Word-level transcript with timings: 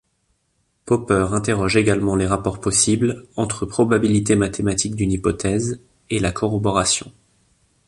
Popper 0.85 1.27
interroge 1.29 1.77
également 1.77 2.15
les 2.15 2.25
rapports 2.25 2.59
possibles 2.59 3.27
entre 3.35 3.67
probabilité 3.67 4.35
mathématique 4.35 4.95
d’une 4.95 5.11
hypothèse 5.11 5.79
et 6.09 6.17
la 6.17 6.31
corroboration. 6.31 7.11